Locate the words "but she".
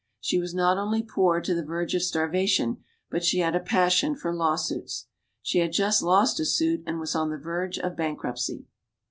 3.11-3.37